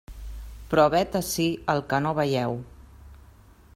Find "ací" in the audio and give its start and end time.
1.19-1.45